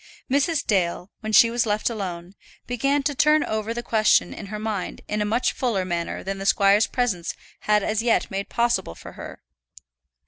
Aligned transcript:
Mrs. 0.31 0.65
Dale, 0.65 1.11
when 1.19 1.31
she 1.31 1.51
was 1.51 1.67
left 1.67 1.87
alone, 1.87 2.33
began 2.65 3.03
to 3.03 3.13
turn 3.13 3.43
over 3.43 3.71
the 3.71 3.83
question 3.83 4.33
in 4.33 4.47
her 4.47 4.57
mind 4.57 5.01
in 5.07 5.21
a 5.21 5.25
much 5.25 5.51
fuller 5.53 5.85
manner 5.85 6.23
than 6.23 6.39
the 6.39 6.45
squire's 6.47 6.87
presence 6.87 7.35
had 7.69 7.83
as 7.83 8.01
yet 8.01 8.31
made 8.31 8.49
possible 8.49 8.95
for 8.95 9.11
her. 9.11 9.43